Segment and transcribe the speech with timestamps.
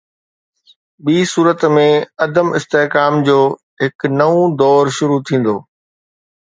[1.03, 1.87] ٻي صورت ۾،
[2.25, 3.39] عدم استحڪام جو
[3.81, 5.55] هڪ نئون دور شروع ٿيندو.